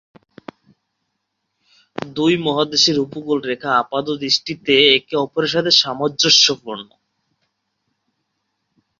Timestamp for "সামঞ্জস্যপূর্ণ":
5.81-6.89